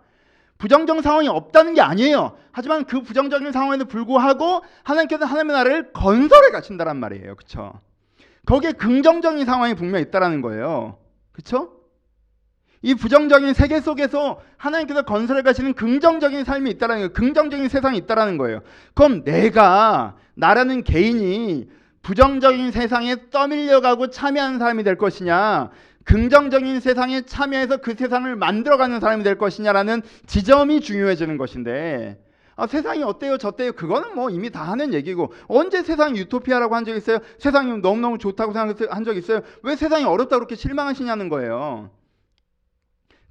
[0.58, 2.36] 부정적인 상황이 없다는 게 아니에요.
[2.52, 7.36] 하지만 그 부정적인 상황에도 불구하고 하나님께서 하나님의 나라를 건설해 가신다란 말이에요.
[7.36, 7.80] 그렇죠?
[8.44, 10.98] 거기에 긍정적인 상황이 분명히 있다라는 거예요.
[11.32, 11.78] 그렇죠?
[12.82, 17.12] 이 부정적인 세계 속에서 하나님께서 건설해 가시는 긍정적인 삶이 있다라는 거예요.
[17.12, 18.60] 긍정적인 세상이 있다라는 거예요.
[18.94, 21.68] 그럼 내가 나라는 개인이
[22.02, 25.70] 부정적인 세상에 떠밀려가고 참여하는 사람이 될 것이냐,
[26.08, 32.18] 긍정적인 세상에 참여해서 그 세상을 만들어가는 사람이 될 것이냐라는 지점이 중요해지는 것인데,
[32.56, 33.72] 아, 세상이 어때요, 저때요?
[33.72, 37.18] 그거는 뭐 이미 다 하는 얘기고 언제 세상이 유토피아라고 한 적 있어요?
[37.38, 39.42] 세상이 너무너무 좋다고 생각한 적 있어요?
[39.62, 41.90] 왜 세상이 어렵다 그렇게 실망하시냐는 거예요.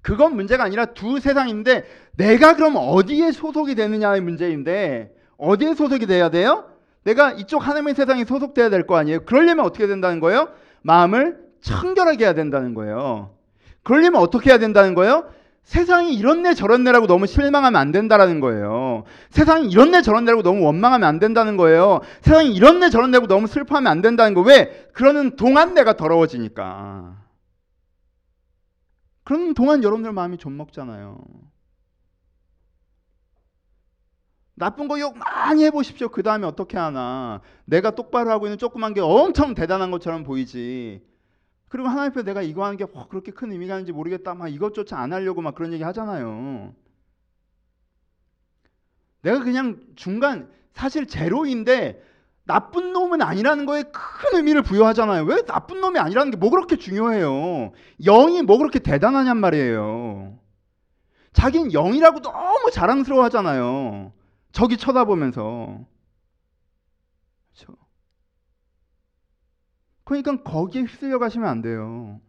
[0.03, 1.83] 그건 문제가 아니라 두 세상인데
[2.15, 6.69] 내가 그럼 어디에 소속이 되느냐의 문제인데 어디에 소속이 돼야 돼요?
[7.03, 9.25] 내가 이쪽 하나님의 세상에 소속돼야 될 거 아니에요?
[9.25, 10.49] 그러려면 어떻게 된다는 거예요?
[10.83, 13.35] 마음을 청결하게 해야 된다는 거예요.
[13.83, 15.29] 그러려면 어떻게 해야 된다는 거예요?
[15.63, 19.03] 세상이 이런네 저런네라고 너무 실망하면 안 된다라는 거예요.
[19.31, 21.99] 세상이 이런네 저런네라고 너무 원망하면 안 된다는 거예요.
[22.21, 24.41] 세상이 이런네 저런네라고 너무 슬퍼하면 안 된다는 거.
[24.41, 24.87] 왜?
[24.93, 27.17] 그러는 동안 내가 더러워지니까.
[29.25, 31.17] 그러는 동안 여러분들 마음이 좀 먹잖아요.
[34.55, 36.09] 나쁜 거 욕 많이 해보십시오.
[36.09, 37.41] 그 다음에 어떻게 하나.
[37.65, 41.03] 내가 똑바로 하고 있는 조그만 게 엄청 대단한 것처럼 보이지.
[41.69, 44.33] 그리고 하나님 앞에 내가 이거 하는 게뭐 그렇게 큰 의미가 있는지 모르겠다.
[44.35, 46.73] 막 이것조차 안 하려고 막 그런 얘기 하잖아요.
[49.21, 52.01] 내가 그냥 중간 사실 제로인데
[52.45, 55.23] 나쁜 놈은 아니라는 거에 큰 의미를 부여하잖아요.
[55.25, 57.71] 왜 나쁜 놈이 아니라는 게 뭐 그렇게 중요해요?
[58.05, 60.39] 영이 뭐 그렇게 대단하냔 말이에요.
[61.33, 64.13] 자기는 영이라고 너무 자랑스러워 하잖아요.
[64.51, 65.85] 저기 쳐다보면서.
[67.53, 67.75] 그렇죠?
[70.07, 72.21] 그러니까 거기에 휩쓸려 가시면 안 돼요.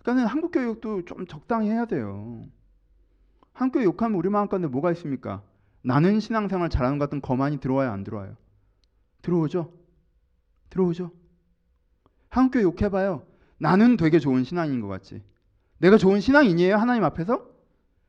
[0.00, 2.46] 그러니까 한국 교육도 좀 적당히 해야 돼요.
[3.54, 5.42] 한국 교육 욕하면 우리 마음 가운데 뭐가 있습니까?
[5.80, 8.36] 나는 신앙생활 잘하는 것 같은 거만이 들어와요, 안 들어와요?
[9.22, 9.72] 들어오죠?
[10.68, 11.10] 들어오죠?
[12.28, 13.24] 한국 교육 욕해봐요.
[13.56, 15.22] 나는 되게 좋은 신앙인 것 같지.
[15.78, 17.46] 내가 좋은 신앙인이에요, 하나님 앞에서?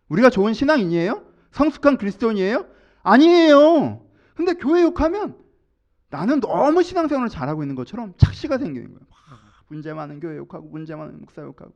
[0.10, 1.24] 우리가 좋은 신앙인이에요?
[1.52, 2.66] 성숙한 그리스도인이에요?
[3.04, 4.06] 아니에요.
[4.36, 5.42] 근데 교회 욕하면
[6.13, 8.99] 나는 너무 신앙생활을 잘하고 있는 것처럼 착시가 생기는 거예요.
[9.67, 11.73] 문제 많은 교회 욕하고 문제 많은 목사 욕하고.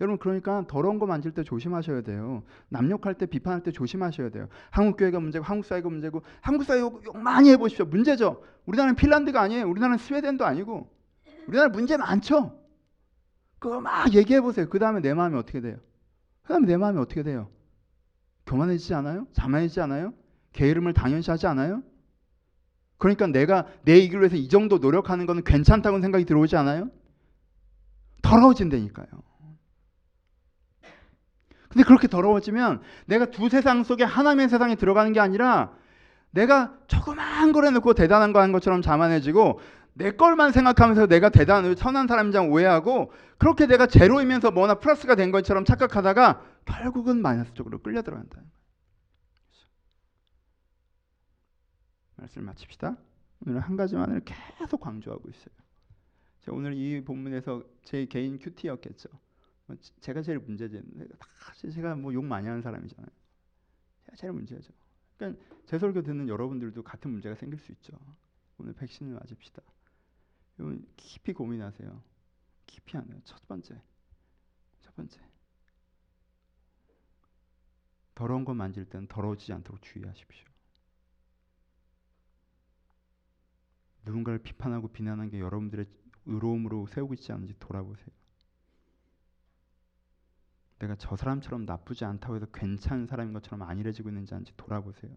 [0.00, 2.42] 여러분 그러니까 더러운 거 만질 때 조심하셔야 돼요.
[2.70, 4.48] 남욕할 때 비판할 때 조심하셔야 돼요.
[4.70, 7.86] 한국 교회가 문제고 한국 사회가 문제고 한국 사회 욕, 욕 많이 해보십시오.
[7.86, 8.42] 문제죠.
[8.66, 9.68] 우리나라는 핀란드가 아니에요.
[9.68, 10.92] 우리나라는 스웨덴도 아니고
[11.46, 12.60] 우리나라 문제 많죠.
[13.60, 14.68] 그거 막 얘기해 보세요.
[14.68, 15.76] 그 다음에 내 마음이 어떻게 돼요?
[16.42, 17.48] 그 다음에 내 마음이 어떻게 돼요?
[18.46, 19.28] 교만해지지 않아요?
[19.34, 20.14] 자만해지지 않아요?
[20.52, 21.84] 게으름을 당연시하지 않아요?
[22.98, 26.90] 그러니까 내가 내 이기를 위해서 이 정도 노력하는 것은 괜찮다고 생각이 들어오지 않아요?
[28.22, 29.06] 더러워진다니까요.
[31.68, 35.72] 근데 그렇게 더러워지면 내가 두 세상 속에 하나님의 세상에 들어가는 게 아니라
[36.30, 39.60] 내가 조그만 걸 해놓고 대단한 거 한 것처럼 자만해지고
[39.94, 45.30] 내 걸만 생각하면서 내가 대단한 선한 사람인 줄 오해하고 그렇게 내가 제로이면서 뭐나 플러스가 된
[45.30, 48.40] 것처럼 착각하다가 결국은 마이너스 쪽으로 끌려 들어간다.
[52.18, 52.96] 말씀 마칩시다.
[53.46, 55.54] 오늘 한 가지만을 계속 강조하고 있어요.
[56.40, 59.08] 제가 오늘 이 본문에서 제 개인 큐티였겠죠.
[59.66, 60.82] 뭐 제가 제일 문제지.
[61.72, 63.08] 제가 뭐 욕 많이 하는 사람이잖아요.
[64.06, 64.72] 제가 제일 문제죠.
[65.16, 67.96] 그러니까 제 설교 듣는 여러분들도 같은 문제가 생길 수 있죠.
[68.58, 69.62] 오늘 백신을 맞읍시다.
[70.96, 72.02] 깊이 고민하세요.
[72.66, 73.20] 깊이 하네요.
[73.24, 73.80] 첫 번째,
[74.80, 75.20] 첫 번째.
[78.16, 80.47] 더러운 거 만질 때는 더러워지지 않도록 주의하십시오.
[84.08, 85.86] 누군가를 비판하고 비난한 게 여러분들의
[86.26, 88.08] 의로움으로 세우고 있지 않은지 돌아보세요.
[90.78, 95.12] 내가 저 사람처럼 나쁘지 않다고 해서 괜찮은 사람인 것처럼 안일해지고 있는지 아닌지 돌아보세요.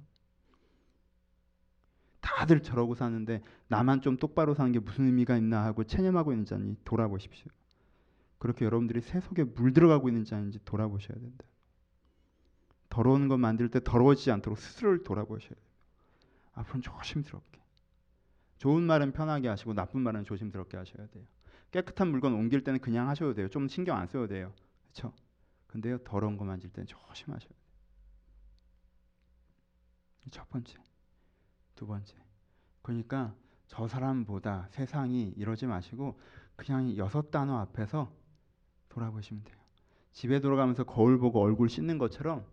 [2.19, 6.81] 다들 저러고 사는데 나만 좀 똑바로 사는 게 무슨 의미가 있나 하고 체념하고 있는지 아닌지
[6.83, 7.51] 돌아보십시오.
[8.39, 11.45] 그렇게 여러분들이 새 속에 물 들어가고 있는지 아닌지 돌아보셔야 된다.
[12.89, 15.71] 더러운 것 만들 때 더러워지지 않도록 스스로를 돌아보셔야 돼요.
[16.53, 17.60] 앞으로는 조심스럽게.
[18.61, 21.25] 좋은 말은 편하게 하시고 나쁜 말은 조심스럽게 하셔야 돼요.
[21.71, 23.47] 깨끗한 물건 옮길 때는 그냥 하셔도 돼요.
[23.47, 24.53] 좀 신경 안 써도 돼요.
[24.83, 25.11] 그렇죠?
[25.65, 27.59] 근데요 더러운 거 만질 때는 조심하셔야 돼요.
[30.29, 30.77] 첫 번째,
[31.73, 32.15] 두 번째.
[32.83, 33.33] 그러니까
[33.65, 36.19] 저 사람보다 세상이 이러지 마시고
[36.55, 38.13] 그냥 여섯 단어 앞에서
[38.89, 39.57] 돌아보시면 돼요.
[40.11, 42.45] 집에 돌아가면서 거울 보고 얼굴 씻는 것처럼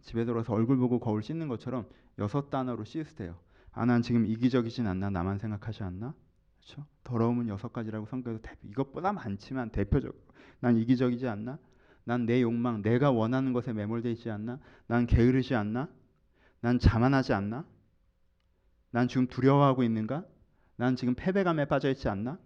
[0.00, 1.86] 집에 돌아서 얼굴 보고 거울 씻는 것처럼
[2.18, 3.38] 여섯 단어로 씻으세요.
[3.72, 5.10] 아, 난 지금 이기적이진 않나?
[5.10, 6.14] 나만 생각하지 않나?
[6.58, 6.86] 그렇죠?
[7.04, 10.18] 더러움은 여섯 가지라고 성경에서 이것보다 많지만 대표적으로
[10.60, 11.58] 난 이기적이지 않나?
[12.04, 14.58] 난 내 욕망, 내가 원하는 것에 매몰되어 있지 않나?
[14.86, 15.88] 난 게으르지 않나?
[16.60, 17.64] 난 자만하지 않나?
[18.90, 20.24] 난 지금 두려워하고 있는가?
[20.76, 22.38] 난 지금 패배감에 빠져 있지 않나?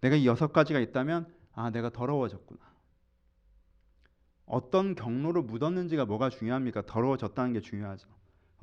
[0.00, 2.60] 내가 이 여섯 가지가 있다면 아, 내가 더러워졌구나.
[4.46, 6.82] 어떤 경로로 묻었는지가 뭐가 중요합니까?
[6.82, 8.08] 더러워졌다는 게 중요하죠.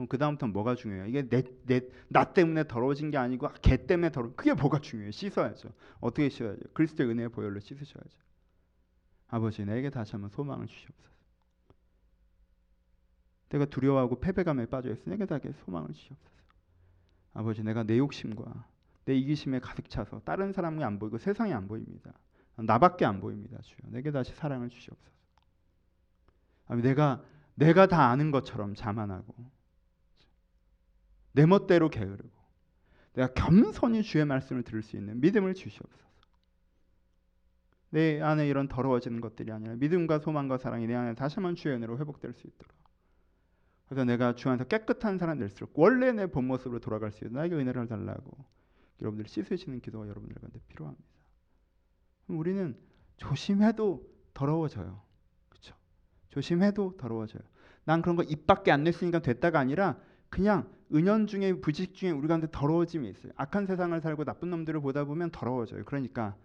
[0.01, 1.05] 그럼 그 다음부터는 뭐가 중요해요?
[1.05, 5.11] 이게 내, 내, 나 때문에 더러워진 게 아니고 걔 때문에 더러 그게 뭐가 중요해요?
[5.11, 5.69] 씻어야죠.
[5.99, 6.59] 어떻게 씻어야죠?
[6.73, 8.17] 그리스도의 은혜의 보혈로 씻으셔야죠.
[9.27, 11.11] 아버지 내게 다시 한번 소망을 주시옵소서.
[13.49, 16.31] 내가 두려워하고 패배감에 빠져 있어 내게 다시 소망을 주시옵소서.
[17.33, 18.65] 아버지 내가 내 욕심과
[19.05, 22.11] 내 이기심에 가득 차서 다른 사람이 안 보이고 세상이 안 보입니다.
[22.55, 23.59] 나밖에 안 보입니다.
[23.61, 25.11] 주여 내게 다시 사랑을 주시옵소서.
[26.65, 29.60] 아버지 내가 내가 다 아는 것처럼 자만하고
[31.33, 32.29] 내 멋대로 게으르고
[33.13, 36.01] 내가 겸손히 주의 말씀을 들을 수 있는 믿음을 주시옵소서.
[37.89, 41.97] 내 안에 이런 더러워지는 것들이 아니라 믿음과 소망과 사랑이 내 안에 다시 한번 주의 은혜로
[41.99, 42.73] 회복될 수 있도록.
[43.85, 47.55] 그래서 내가 주 안에서 깨끗한 사람 될수록 원래 내 본 모습으로 돌아갈 수 있는 나에게
[47.55, 48.31] 은혜를 달라고
[49.01, 51.03] 여러분들 씻으시는 기도가 여러분들 가운데 필요합니다.
[52.27, 52.77] 우리는
[53.17, 55.01] 조심해도 더러워져요.
[55.49, 55.75] 그렇죠?
[56.29, 57.41] 조심해도 더러워져요.
[57.83, 62.27] 난 그런 거 입 밖에 안 냈으니까 됐다가 아니라 그냥 은연 중에 부직 중에 우리
[62.27, 63.31] 가운데 더러워짐이 있어요.
[63.35, 65.85] 악한 세상을 살고 나쁜 놈들을 보다 보면 더러워져요.
[65.85, 66.35] 그러니까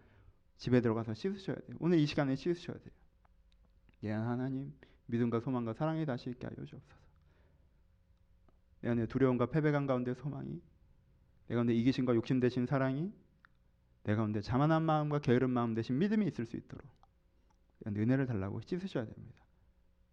[0.57, 1.77] 집에 들어가서 씻으셔야 돼요.
[1.81, 2.93] 오늘 이 시간에 씻으셔야 돼요.
[4.05, 4.73] 예 하나님
[5.07, 7.07] 믿음과 소망과 사랑이 다시 있게 하여 주옵소서.
[8.83, 10.61] 내 안에 두려움과 패배감 가운데 소망이
[11.49, 13.13] 내 가운데 이기심과 욕심 대신 사랑이
[14.05, 16.87] 내 가운데 자만한 마음과 게으른 마음 대신 믿음이 있을 수 있도록
[17.87, 19.45] 은혜를 달라고 씻으셔야 됩니다.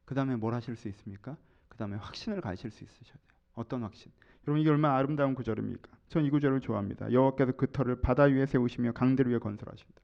[0.05, 1.37] 그 다음에 뭘 하실 수 있습니까?
[1.69, 3.32] 그 다음에 확신을 가지실 수 있으셔야 돼요.
[3.53, 4.11] 어떤 확신?
[4.47, 5.91] 여러분 이게 얼마나 아름다운 구절입니까?
[6.09, 7.11] 전 이 구절을 좋아합니다.
[7.11, 10.01] 여호와께서 그 터를 바다 위에 세우시며 강들 위에 건설하신다.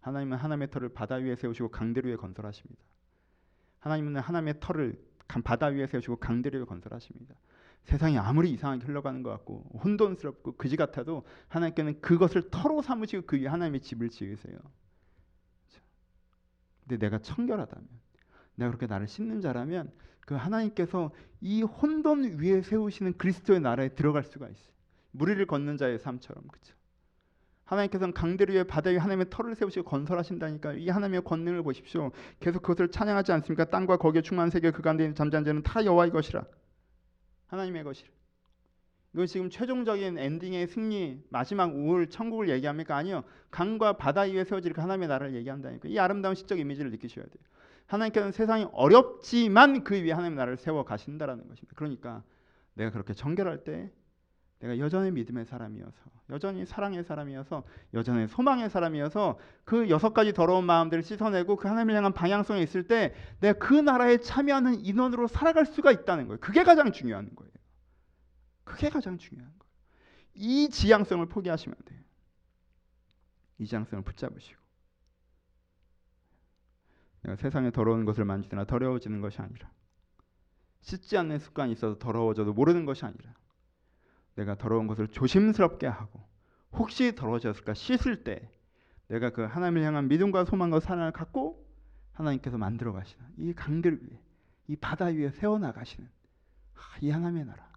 [0.00, 2.82] 하나님은 하나님의 터를 바다 위에 세우시고 강들 위에 건설하십니다.
[3.80, 5.02] 하나님은 하나님의 터를
[5.44, 7.34] 바다 위에 세우시고 강들 위에 건설하십니다.
[7.84, 13.46] 세상이 아무리 이상하게 흘러가는 것 같고 혼돈스럽고 그지 같아도 하나님께는 그것을 터로 삼으시고 그 위에
[13.48, 14.58] 하나님의 집을 지으세요.
[16.82, 17.88] 근데 내가 청결하다면
[18.56, 19.90] 내가 그렇게 나를 씻는 자라면
[20.30, 24.72] 그 하나님께서 이 혼돈 위에 세우시는 그리스도의 나라에 들어갈 수가 있어요.
[25.10, 26.72] 무리를 걷는 자의 삶처럼 그렇죠.
[27.64, 32.12] 하나님께서는 강들 위에 바다 위에 하나님의 터를 세우시고 건설하신다니까 이 하나님의 권능을 보십시오.
[32.38, 33.64] 계속 그것을 찬양하지 않습니까?
[33.64, 36.44] 땅과 거기에 충만 세계 그 가운데 있는 잠잠 자는 다 여호와의 것이라.
[37.48, 38.08] 하나님의 것이라.
[39.12, 42.96] 이건 지금 최종적인 엔딩의 승리 마지막 우울 천국을 얘기합니까?
[42.96, 43.24] 아니요.
[43.50, 45.88] 강과 바다 위에 세워질 그 하나님의 나라를 얘기한다니까.
[45.88, 47.44] 이 아름다운 시적 이미지를 느끼셔야 돼요.
[47.86, 51.74] 하나님께서는 세상이 어렵지만 그 위에 하나님의 나라를 세워 가신다라는 것입니다.
[51.74, 52.22] 그러니까
[52.74, 53.90] 내가 그렇게 정결할 때
[54.60, 55.92] 내가 여전히 믿음의 사람이어서
[56.28, 62.12] 여전히 사랑의 사람이어서 여전히 소망의 사람이어서 그 여섯 가지 더러운 마음들을 씻어내고 그 하나님을 향한
[62.12, 66.38] 방향성에 있을 때 내가 그 나라에 참여하는 인원으로 살아갈 수가 있다는 거예요.
[66.40, 67.50] 그게 가장 중요한 거예요.
[68.70, 69.70] 그게 가장 중요한 거예요.
[70.34, 72.00] 이 지향성을 포기하시면 안 돼요.
[73.58, 74.60] 이 지향성을 붙잡으시고
[77.22, 79.70] 내가 세상에 더러운 것을 만지거나 더러워지는 것이 아니라
[80.80, 83.34] 씻지 않는 습관이 있어서 더러워져도 모르는 것이 아니라
[84.36, 86.26] 내가 더러운 것을 조심스럽게 하고
[86.72, 88.50] 혹시 더러워졌을까 씻을 때
[89.08, 91.68] 내가 그 하나님을 향한 믿음과 소망과 사랑을 갖고
[92.12, 94.22] 하나님께서 만들어 가시는 이 강들 위에
[94.68, 96.08] 이 바다 위에 세워 나가시는
[97.02, 97.69] 이 하나님의 나라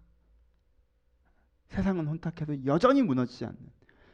[1.74, 3.58] 세상은 혼탁해도 여전히 무너지지 않는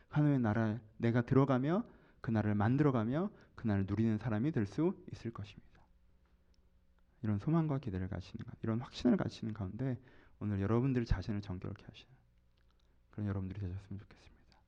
[0.08, 1.84] 하나님의 나라에 내가 들어가며
[2.22, 5.68] 그 나라를 만들어가며 그 나라를 누리는 사람이 될 수 있을 것입니다.
[7.22, 10.00] 이런 소망과 기대를 가지는 이런 확신을 가지는 가운데
[10.38, 12.10] 오늘 여러분들 자신을 정결케 하시는
[13.10, 14.58] 그런 여러분들이 되셨으면 좋겠습니다.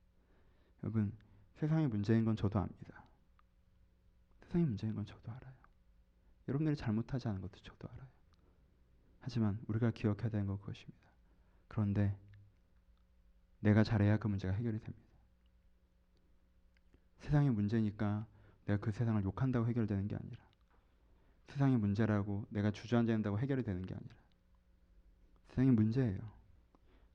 [0.83, 1.11] 여러분
[1.55, 3.05] 세상의 문제인 건 저도 압니다.
[4.43, 5.53] 세상의 문제인 건 저도 알아요.
[6.47, 8.07] 여러분들이 잘못하지 않은 것도 저도 알아요.
[9.19, 11.07] 하지만 우리가 기억해야 되는 건 그것입니다.
[11.67, 12.15] 그런데
[13.63, 15.07] 내가 잘해야 그 문제가 해결이 됩니다.
[17.19, 18.27] 세상의 문제니까
[18.65, 20.37] 내가 그 세상을 욕한다고 해결되는 게 아니라
[21.47, 24.15] 세상의 문제라고 내가 주저앉아있다고 해결이 되는 게 아니라
[25.49, 26.19] 세상의 문제예요.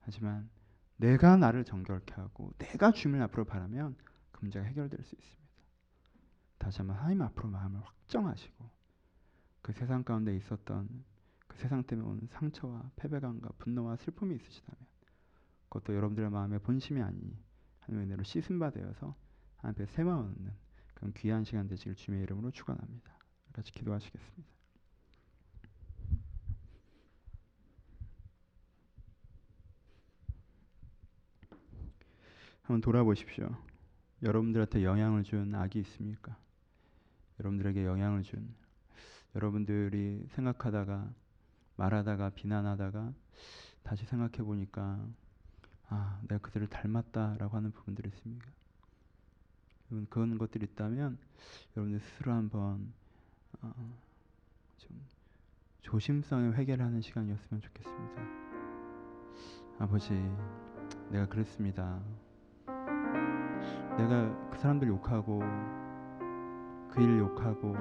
[0.01, 0.49] 하지만
[0.97, 3.97] 내가 나를 정결케 하고 내가 주님 앞으로 바라면
[4.33, 5.49] 그 문제가 해결될 수 있습니다.
[6.57, 8.71] 다시 한번 하나님 앞으로 마음을 확정하시고
[9.61, 11.05] 그 세상 가운데 있었던
[11.47, 14.88] 그 세상 때문에 오는 상처와 패배감과 분노와 슬픔이 있으시다면
[15.69, 17.37] 그것도 여러분들의 마음의 본심이 아니니
[17.81, 19.15] 하나님의 은혜로 씻음 받아서
[19.57, 20.53] 하나님 앞에 세마 얻는
[20.95, 23.19] 그런 귀한 시간 되시길 주님의 이름으로 축원합니다.
[23.53, 24.59] 같이 기도하시겠습니다.
[32.63, 33.57] 한번 돌아보십시오.
[34.23, 36.37] 여러분들한테 영향을 준 악이 있습니까?
[37.41, 38.55] 여러분들에게 영향을 준
[39.35, 41.15] 여러분들이 생각하다가
[41.77, 43.15] 말하다가 비난하다가
[43.83, 45.09] 다시 생각해 보니까
[45.88, 48.46] 아 내가 그들을 닮았다라고 하는 부분들이 있습니까?
[50.11, 51.18] 그런 것들이 있다면
[51.77, 52.92] 여러분들 스스로 한번
[53.62, 53.72] 어,
[54.77, 55.01] 좀
[55.81, 58.22] 조심성의 회개를 하는 시간이었으면 좋겠습니다.
[59.79, 60.12] 아버지,
[61.11, 62.03] 내가 그랬습니다.
[63.96, 65.40] 내가 그 사람들 욕하고
[66.90, 67.74] 그 일 욕하고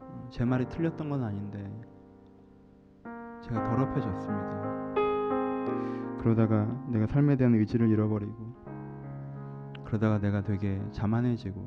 [0.00, 1.58] 어, 제 말이 틀렸던 건 아닌데
[3.42, 4.77] 제가 더럽혀졌습니다.
[6.28, 8.34] 그러다가 내가 삶에 대한 의지를 잃어버리고
[9.86, 11.66] 그러다가 내가 되게 자만해지고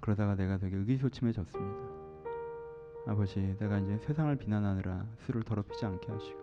[0.00, 1.84] 그러다가 내가 되게 의기소침해졌습니다.
[3.06, 6.40] 아버지, 내가 이제 세상을 비난하느라 스스로 더럽히지 않게 하시고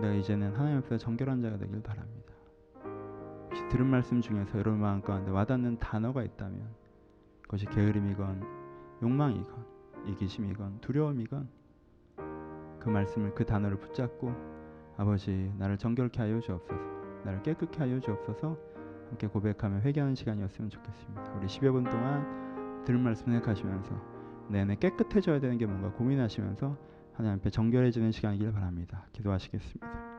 [0.00, 2.32] 내가 이제는 하나님 앞에서 정결한 자가 되길 바랍니다.
[3.50, 6.66] 혹시 들은 말씀 중에서 여러분 마음 가운데 와닿는 단어가 있다면
[7.42, 8.42] 그것이 게으름이건
[9.02, 9.66] 욕망이건
[10.06, 11.48] 이기심이건 두려움이건
[12.80, 14.53] 그 말씀을 그 단어를 붙잡고
[14.96, 16.80] 아버지 나를 정결케 하여 주옵소서
[17.24, 18.56] 나를 깨끗게 하여 주옵소서
[19.08, 21.34] 함께 고백하며 회개하는 시간이었으면 좋겠습니다.
[21.34, 24.14] 우리 10여 분 동안 들은 말씀 생각하시면서
[24.48, 26.76] 내내 깨끗해져야 되는 게 뭔가 고민하시면서
[27.14, 29.06] 하나님 앞에 정결해지는 시간이길 바랍니다.
[29.12, 30.13] 기도하시겠습니다.